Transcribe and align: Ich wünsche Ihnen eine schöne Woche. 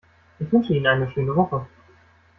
Ich 0.39 0.51
wünsche 0.51 0.73
Ihnen 0.73 0.87
eine 0.87 1.11
schöne 1.11 1.35
Woche. 1.35 1.67